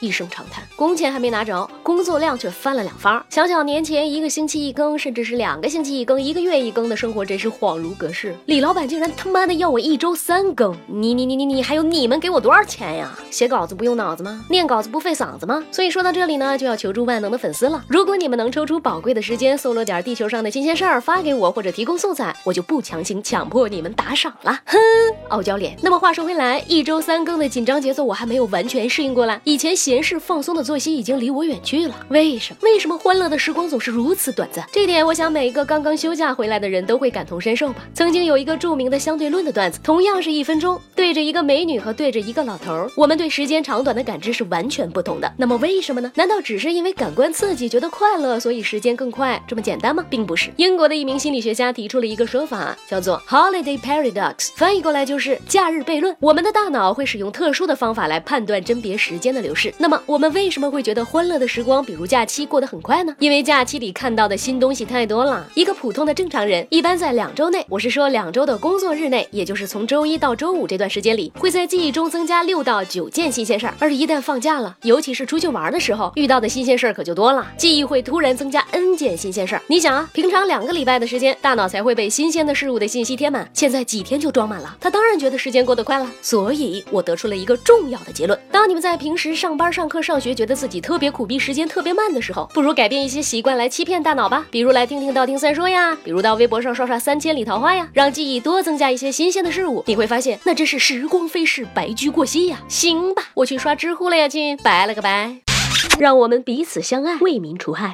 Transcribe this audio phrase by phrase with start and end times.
[0.00, 3.24] 一声长叹，工钱还没拿着，工作量却翻了两番。
[3.28, 8.34] 想想年前一个星期一更，甚至是两个星期一更，一个月一更的生活，真是恍如隔世。
[8.46, 13.16] 李老板竟然他妈的要我一周三更，你你你你你，还有你们给我多少钱呀？
[13.30, 14.44] 写稿子不用脑子吗？
[14.50, 15.62] 念稿子不费嗓子吗？
[15.70, 17.84] 所以说到这里呢，就要求助万能的粉丝了。
[17.88, 24.60] 如果你们能抽出宝贵的时间，搜罗点地球上的新鲜事儿发给我，或者提供素材，我就不强行强迫你们打赏了。
[24.66, 24.78] 哼，
[25.28, 25.76] 傲娇脸。
[25.82, 29.40] 那么话说回来，一周三更的紧张节奏，我还没有完全适应过来。
[29.44, 31.94] 以前写闲适放松的作息已经离我远去了。
[32.10, 32.58] 为什么？
[32.60, 34.62] 为什么欢乐的时光总是如此短暂？
[34.70, 37.76] 这点，我想每一个刚刚休假回来的人都会感同身受吧。
[37.94, 45.32] 曾经有一个著名的相对论的段子，同样是一分钟，对着一个美女和对着一个老头，我们对时间长短的感知是完全不同的。
[45.38, 46.12] 那么为什么呢？
[46.14, 50.04] 难道只是因为感官刺激觉得快乐，所以时间更快这么简单吗？
[50.10, 50.50] 并不是。
[50.56, 56.14] 英国的一名心理学家提出了一个说法，叫做 Holiday Paradox，翻译过来就是假日悖论。
[56.20, 59.72] 我们的大脑会使用特殊的方法来判断甄别时间的流逝。
[59.78, 63.14] 那么我们为什么会觉得欢乐的时光，比如假期过得很快呢？
[63.18, 65.46] 因为假期里看到的新东西太多了。
[65.54, 73.74] 一个普通的正常人，一般在两周内，我是说两周的工作日内，也就是从周一到周五这段时间里，会在记忆中增加六到九件新鲜事儿。
[73.78, 79.62] 而一旦放假了，尤其是出去玩的时候，遇到的新鲜事儿可就多了，记忆会突然增加 n 件新鲜事儿。
[79.66, 86.10] 你想啊，平常两个礼拜的时间，大脑才会被新鲜的事物的信息填满，现在几天就装满了，他当然觉得时间过得快了。
[86.22, 94.46] 所以我得出了一个重要的结论：当你们在平时上班、上课、上学，觉得自己特别苦逼，时间特别慢的时候，不如改变一些习惯来欺骗大脑吧。
[94.50, 99.82] 比如来听听道听三说呀，比如到微博上刷刷三千里桃花呀，让记忆多增加一些新鲜的事物。
[99.86, 102.58] 你会发现，那真是时光飞逝，白驹过隙呀。
[102.68, 105.36] 行吧，我去刷知乎了呀，亲，拜了个拜。
[105.98, 107.92] 让我们彼此相爱，为民除害。